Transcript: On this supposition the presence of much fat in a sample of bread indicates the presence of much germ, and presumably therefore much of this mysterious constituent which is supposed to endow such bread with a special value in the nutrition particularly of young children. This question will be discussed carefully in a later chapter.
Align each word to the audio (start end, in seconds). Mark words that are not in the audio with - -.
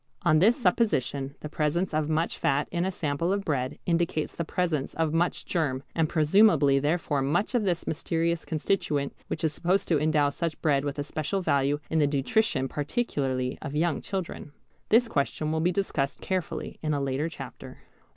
On 0.23 0.39
this 0.39 0.57
supposition 0.59 1.35
the 1.41 1.47
presence 1.47 1.93
of 1.93 2.09
much 2.09 2.35
fat 2.39 2.67
in 2.71 2.85
a 2.85 2.91
sample 2.91 3.31
of 3.31 3.45
bread 3.45 3.77
indicates 3.85 4.35
the 4.35 4.43
presence 4.43 4.95
of 4.95 5.13
much 5.13 5.45
germ, 5.45 5.83
and 5.93 6.09
presumably 6.09 6.79
therefore 6.79 7.21
much 7.21 7.53
of 7.53 7.65
this 7.65 7.85
mysterious 7.85 8.43
constituent 8.43 9.13
which 9.27 9.43
is 9.43 9.53
supposed 9.53 9.87
to 9.89 10.01
endow 10.01 10.31
such 10.31 10.59
bread 10.59 10.83
with 10.85 10.97
a 10.97 11.03
special 11.03 11.41
value 11.43 11.77
in 11.91 11.99
the 11.99 12.07
nutrition 12.07 12.67
particularly 12.67 13.59
of 13.61 13.75
young 13.75 14.01
children. 14.01 14.53
This 14.89 15.07
question 15.07 15.51
will 15.51 15.61
be 15.61 15.71
discussed 15.71 16.19
carefully 16.19 16.79
in 16.81 16.95
a 16.95 16.99
later 16.99 17.29
chapter. 17.29 17.83